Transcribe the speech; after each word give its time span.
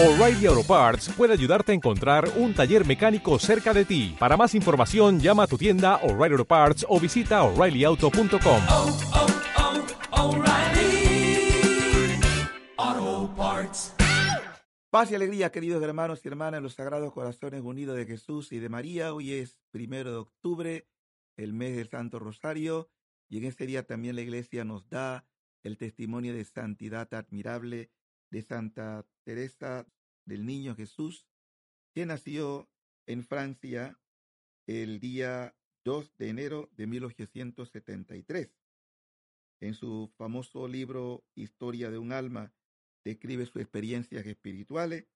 O'Reilly 0.00 0.46
Auto 0.46 0.62
Parts 0.62 1.08
puede 1.16 1.32
ayudarte 1.32 1.72
a 1.72 1.74
encontrar 1.74 2.30
un 2.36 2.54
taller 2.54 2.86
mecánico 2.86 3.36
cerca 3.40 3.74
de 3.74 3.84
ti. 3.84 4.14
Para 4.16 4.36
más 4.36 4.54
información, 4.54 5.18
llama 5.18 5.42
a 5.42 5.46
tu 5.48 5.58
tienda 5.58 5.96
O'Reilly 6.04 6.34
Auto 6.34 6.44
Parts 6.44 6.86
o 6.88 7.00
visita 7.00 7.42
oreillyauto.com. 7.42 8.62
oh, 8.70 8.98
oh, 12.76 13.34
Parts. 13.36 13.92
Paz 14.88 15.10
y 15.10 15.16
alegría, 15.16 15.50
queridos 15.50 15.82
hermanos 15.82 16.24
y 16.24 16.28
hermanas, 16.28 16.58
en 16.58 16.62
los 16.62 16.74
Sagrados 16.74 17.12
Corazones 17.12 17.62
Unidos 17.62 17.96
de 17.96 18.06
Jesús 18.06 18.52
y 18.52 18.60
de 18.60 18.68
María. 18.68 19.12
Hoy 19.12 19.32
es 19.32 19.58
primero 19.72 20.12
de 20.12 20.18
octubre, 20.18 20.86
el 21.36 21.52
mes 21.54 21.74
del 21.74 21.88
Santo 21.88 22.20
Rosario, 22.20 22.88
y 23.28 23.38
en 23.38 23.46
este 23.46 23.66
día 23.66 23.82
también 23.82 24.14
la 24.14 24.22
Iglesia 24.22 24.64
nos 24.64 24.88
da 24.88 25.26
el 25.64 25.76
testimonio 25.76 26.34
de 26.34 26.44
santidad 26.44 27.12
admirable 27.14 27.90
de 28.30 28.42
Santa 28.42 29.06
Teresa 29.24 29.86
del 30.24 30.44
Niño 30.44 30.74
Jesús, 30.74 31.26
que 31.94 32.06
nació 32.06 32.68
en 33.06 33.24
Francia 33.24 33.98
el 34.66 35.00
día 35.00 35.56
2 35.84 36.16
de 36.18 36.28
enero 36.28 36.68
de 36.72 36.86
1873. 36.86 38.50
En 39.60 39.74
su 39.74 40.12
famoso 40.16 40.68
libro 40.68 41.24
Historia 41.34 41.90
de 41.90 41.98
un 41.98 42.12
alma, 42.12 42.52
describe 43.04 43.46
sus 43.46 43.62
experiencias 43.62 44.26
espirituales, 44.26 45.08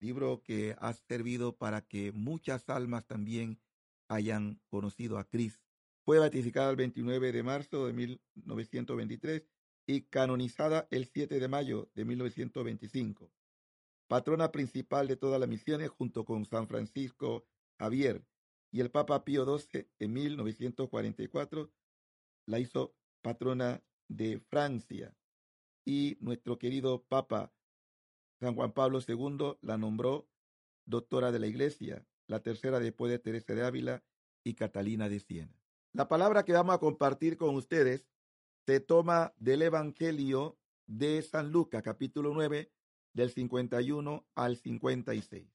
libro 0.00 0.42
que 0.42 0.74
ha 0.78 0.92
servido 0.92 1.56
para 1.56 1.82
que 1.82 2.12
muchas 2.12 2.68
almas 2.68 3.06
también 3.06 3.60
hayan 4.08 4.60
conocido 4.68 5.18
a 5.18 5.28
Cristo. 5.28 5.64
Fue 6.04 6.18
beatificada 6.18 6.70
el 6.70 6.76
29 6.76 7.32
de 7.32 7.42
marzo 7.44 7.86
de 7.86 7.92
1923 7.92 9.44
y 9.86 10.02
canonizada 10.02 10.86
el 10.90 11.06
7 11.06 11.40
de 11.40 11.48
mayo 11.48 11.90
de 11.94 12.04
1925. 12.04 13.30
Patrona 14.08 14.52
principal 14.52 15.08
de 15.08 15.16
todas 15.16 15.40
las 15.40 15.48
misiones 15.48 15.90
junto 15.90 16.24
con 16.24 16.44
San 16.44 16.68
Francisco 16.68 17.46
Javier 17.78 18.24
y 18.70 18.80
el 18.80 18.90
Papa 18.90 19.24
Pío 19.24 19.44
XII 19.44 19.88
en 19.98 20.12
1944 20.12 21.70
la 22.46 22.58
hizo 22.58 22.94
patrona 23.22 23.82
de 24.08 24.38
Francia 24.38 25.16
y 25.84 26.16
nuestro 26.20 26.58
querido 26.58 27.02
Papa 27.04 27.52
San 28.42 28.56
Juan 28.56 28.72
Pablo 28.72 28.98
II 29.06 29.56
la 29.60 29.78
nombró 29.78 30.28
doctora 30.84 31.30
de 31.30 31.38
la 31.38 31.46
Iglesia, 31.46 32.04
la 32.26 32.42
tercera 32.42 32.80
después 32.80 33.10
de 33.10 33.20
Teresa 33.20 33.54
de 33.54 33.64
Ávila 33.64 34.02
y 34.42 34.54
Catalina 34.54 35.08
de 35.08 35.20
Siena. 35.20 35.56
La 35.92 36.08
palabra 36.08 36.44
que 36.44 36.52
vamos 36.52 36.74
a 36.74 36.78
compartir 36.78 37.36
con 37.36 37.54
ustedes 37.54 38.08
se 38.66 38.78
toma 38.78 39.34
del 39.38 39.62
Evangelio 39.62 40.56
de 40.86 41.20
San 41.22 41.50
Lucas, 41.50 41.82
capítulo 41.82 42.32
9, 42.32 42.70
del 43.12 43.30
51 43.30 44.24
al 44.36 44.56
56. 44.56 45.48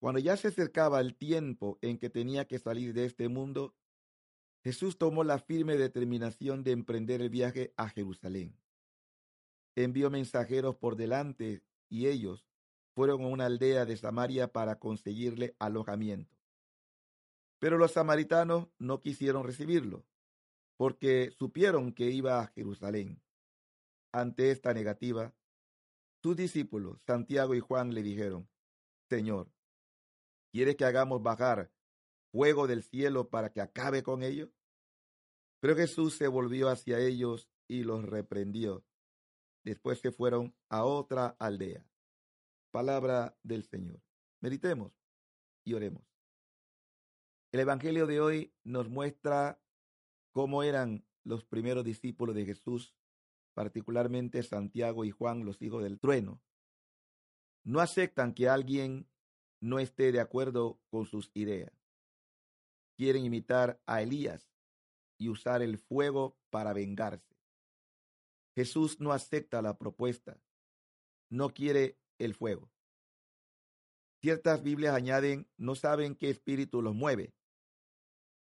Cuando 0.00 0.18
ya 0.18 0.36
se 0.36 0.48
acercaba 0.48 1.00
el 1.00 1.14
tiempo 1.14 1.78
en 1.82 1.98
que 1.98 2.10
tenía 2.10 2.46
que 2.46 2.58
salir 2.58 2.92
de 2.92 3.04
este 3.04 3.28
mundo, 3.28 3.76
Jesús 4.64 4.98
tomó 4.98 5.22
la 5.22 5.38
firme 5.38 5.76
determinación 5.76 6.64
de 6.64 6.72
emprender 6.72 7.22
el 7.22 7.30
viaje 7.30 7.72
a 7.76 7.88
Jerusalén. 7.88 8.58
Envió 9.76 10.10
mensajeros 10.10 10.76
por 10.76 10.96
delante 10.96 11.62
y 11.88 12.08
ellos 12.08 12.44
fueron 12.94 13.22
a 13.22 13.28
una 13.28 13.46
aldea 13.46 13.84
de 13.84 13.96
Samaria 13.96 14.52
para 14.52 14.80
conseguirle 14.80 15.54
alojamiento. 15.60 16.36
Pero 17.60 17.78
los 17.78 17.92
samaritanos 17.92 18.68
no 18.78 19.00
quisieron 19.00 19.44
recibirlo 19.44 20.04
porque 20.76 21.30
supieron 21.30 21.92
que 21.92 22.10
iba 22.10 22.40
a 22.40 22.48
Jerusalén. 22.48 23.22
Ante 24.12 24.50
esta 24.50 24.72
negativa, 24.72 25.34
sus 26.22 26.36
discípulos, 26.36 27.00
Santiago 27.06 27.54
y 27.54 27.60
Juan, 27.60 27.94
le 27.94 28.02
dijeron, 28.02 28.48
Señor, 29.08 29.50
¿quieres 30.52 30.76
que 30.76 30.84
hagamos 30.84 31.22
bajar 31.22 31.70
fuego 32.32 32.66
del 32.66 32.82
cielo 32.82 33.28
para 33.28 33.52
que 33.52 33.60
acabe 33.60 34.02
con 34.02 34.22
ellos? 34.22 34.50
Pero 35.60 35.76
Jesús 35.76 36.16
se 36.16 36.28
volvió 36.28 36.68
hacia 36.68 36.98
ellos 36.98 37.48
y 37.68 37.84
los 37.84 38.04
reprendió. 38.04 38.84
Después 39.64 40.00
se 40.00 40.12
fueron 40.12 40.54
a 40.68 40.84
otra 40.84 41.36
aldea. 41.38 41.84
Palabra 42.70 43.36
del 43.42 43.64
Señor. 43.64 44.00
Meditemos 44.40 44.92
y 45.64 45.74
oremos. 45.74 46.04
El 47.52 47.60
Evangelio 47.60 48.06
de 48.06 48.20
hoy 48.20 48.54
nos 48.64 48.88
muestra 48.88 49.60
cómo 50.36 50.62
eran 50.62 51.02
los 51.24 51.46
primeros 51.46 51.82
discípulos 51.82 52.34
de 52.34 52.44
Jesús, 52.44 52.94
particularmente 53.54 54.42
Santiago 54.42 55.06
y 55.06 55.10
Juan, 55.10 55.46
los 55.46 55.62
hijos 55.62 55.82
del 55.82 55.98
trueno. 55.98 56.42
No 57.64 57.80
aceptan 57.80 58.34
que 58.34 58.46
alguien 58.46 59.08
no 59.62 59.78
esté 59.78 60.12
de 60.12 60.20
acuerdo 60.20 60.78
con 60.90 61.06
sus 61.06 61.30
ideas. 61.32 61.72
Quieren 62.98 63.24
imitar 63.24 63.80
a 63.86 64.02
Elías 64.02 64.46
y 65.16 65.30
usar 65.30 65.62
el 65.62 65.78
fuego 65.78 66.36
para 66.50 66.74
vengarse. 66.74 67.34
Jesús 68.54 69.00
no 69.00 69.12
acepta 69.12 69.62
la 69.62 69.78
propuesta. 69.78 70.38
No 71.30 71.48
quiere 71.48 71.98
el 72.18 72.34
fuego. 72.34 72.70
Ciertas 74.20 74.62
Biblias 74.62 74.94
añaden, 74.94 75.48
no 75.56 75.76
saben 75.76 76.14
qué 76.14 76.28
espíritu 76.28 76.82
los 76.82 76.94
mueve. 76.94 77.32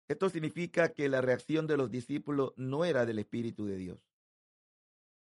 Esto 0.07 0.29
significa 0.29 0.93
que 0.93 1.09
la 1.09 1.21
reacción 1.21 1.67
de 1.67 1.77
los 1.77 1.91
discípulos 1.91 2.53
no 2.55 2.85
era 2.85 3.05
del 3.05 3.19
Espíritu 3.19 3.65
de 3.65 3.77
Dios. 3.77 3.99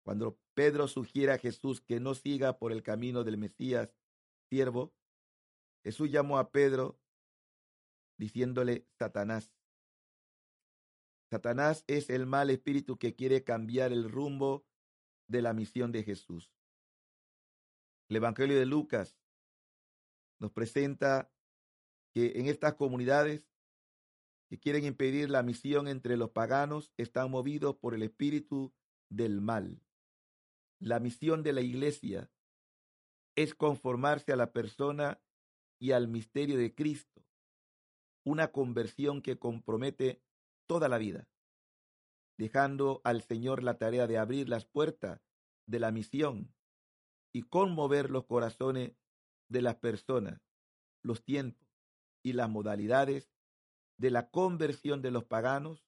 Cuando 0.03 0.39
Pedro 0.53 0.87
sugiere 0.87 1.33
a 1.33 1.37
Jesús 1.37 1.81
que 1.81 1.99
no 1.99 2.13
siga 2.13 2.57
por 2.57 2.71
el 2.71 2.83
camino 2.83 3.25
del 3.25 3.37
Mesías 3.37 3.93
siervo, 4.49 4.93
Jesús 5.83 6.09
llamó 6.09 6.37
a 6.37 6.51
Pedro 6.51 6.97
diciéndole 8.17 8.87
Satanás. 8.97 9.51
Satanás 11.29 11.83
es 11.87 12.09
el 12.09 12.25
mal 12.25 12.49
espíritu 12.49 12.97
que 12.97 13.15
quiere 13.15 13.43
cambiar 13.43 13.91
el 13.91 14.09
rumbo 14.09 14.65
de 15.27 15.41
la 15.41 15.53
misión 15.53 15.91
de 15.91 16.03
Jesús. 16.03 16.53
El 18.09 18.15
Evangelio 18.15 18.57
de 18.57 18.65
Lucas 18.65 19.17
nos 20.39 20.53
presenta 20.53 21.29
que 22.13 22.39
en 22.39 22.47
estas 22.47 22.75
comunidades 22.75 23.49
que 24.49 24.59
quieren 24.59 24.85
impedir 24.85 25.29
la 25.29 25.43
misión 25.43 25.87
entre 25.87 26.17
los 26.17 26.31
paganos 26.31 26.93
están 26.97 27.29
movidos 27.31 27.75
por 27.75 27.93
el 27.93 28.03
espíritu 28.03 28.73
del 29.09 29.41
mal. 29.41 29.81
La 30.79 30.99
misión 30.99 31.43
de 31.43 31.53
la 31.53 31.61
iglesia 31.61 32.31
es 33.35 33.55
conformarse 33.55 34.31
a 34.31 34.35
la 34.35 34.51
persona 34.51 35.21
y 35.79 35.91
al 35.91 36.07
misterio 36.07 36.57
de 36.57 36.73
Cristo, 36.73 37.23
una 38.25 38.51
conversión 38.51 39.21
que 39.21 39.37
compromete 39.37 40.21
toda 40.65 40.89
la 40.89 40.97
vida, 40.97 41.27
dejando 42.37 43.01
al 43.03 43.21
Señor 43.21 43.63
la 43.63 43.77
tarea 43.77 44.07
de 44.07 44.17
abrir 44.17 44.49
las 44.49 44.65
puertas 44.65 45.21
de 45.67 45.79
la 45.79 45.91
misión 45.91 46.53
y 47.33 47.43
conmover 47.43 48.09
los 48.09 48.25
corazones 48.25 48.95
de 49.49 49.61
las 49.61 49.75
personas, 49.75 50.41
los 51.03 51.23
tiempos 51.23 51.67
y 52.23 52.33
las 52.33 52.49
modalidades 52.49 53.29
de 53.97 54.11
la 54.11 54.29
conversión 54.29 55.01
de 55.01 55.11
los 55.11 55.25
paganos 55.25 55.85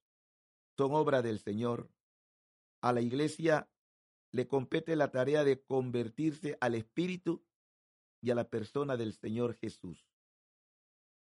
son 0.78 0.94
obra 0.94 1.22
del 1.22 1.40
Señor. 1.40 1.90
A 2.81 2.94
la 2.94 3.02
iglesia 3.02 3.70
le 4.31 4.47
compete 4.47 4.96
la 4.96 5.12
tarea 5.12 5.44
de 5.44 5.62
convertirse 5.62 6.58
al 6.62 6.75
Espíritu 6.75 7.44
y 8.22 8.31
a 8.31 8.36
la 8.36 8.50
persona 8.50 8.97
del 8.97 9.14
Señor 9.14 9.56
Jesús. 9.56 10.08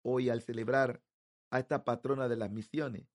Hoy 0.02 0.30
al 0.30 0.42
celebrar 0.42 1.02
a 1.50 1.58
esta 1.58 1.84
patrona 1.84 2.28
de 2.28 2.36
las 2.36 2.50
misiones, 2.50 3.06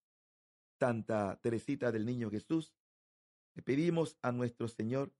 Santa 0.80 1.40
Teresita 1.42 1.92
del 1.92 2.06
Niño 2.06 2.30
Jesús, 2.30 2.74
le 3.56 3.64
pedimos 3.64 4.18
a 4.22 4.32
nuestro 4.32 4.68
Señor 4.68 5.12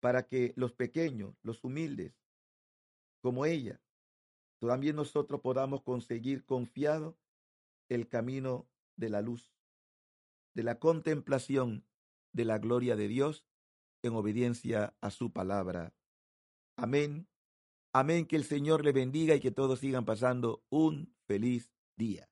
para 0.00 0.26
que 0.26 0.52
los 0.56 0.72
pequeños, 0.72 1.36
los 1.42 1.64
humildes, 1.64 2.14
como 3.20 3.46
ella, 3.46 3.80
también 4.60 4.96
nosotros 4.96 5.40
podamos 5.40 5.82
conseguir 5.82 6.44
confiado 6.44 7.16
el 7.88 8.08
camino 8.08 8.68
de 8.96 9.10
la 9.10 9.22
luz, 9.22 9.52
de 10.54 10.62
la 10.62 10.78
contemplación 10.78 11.86
de 12.32 12.44
la 12.44 12.58
gloria 12.58 12.96
de 12.96 13.08
Dios 13.08 13.44
en 14.02 14.14
obediencia 14.14 14.94
a 15.00 15.10
su 15.10 15.32
palabra. 15.32 15.94
Amén. 16.76 17.28
Amén. 17.92 18.26
Que 18.26 18.36
el 18.36 18.44
Señor 18.44 18.84
le 18.84 18.92
bendiga 18.92 19.34
y 19.34 19.40
que 19.40 19.50
todos 19.50 19.80
sigan 19.80 20.04
pasando 20.04 20.64
un 20.68 21.14
feliz 21.26 21.72
día. 21.96 22.28